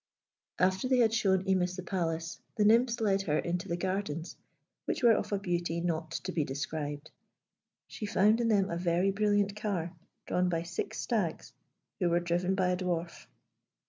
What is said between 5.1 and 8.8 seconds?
of a beauty not to be described. She found in them a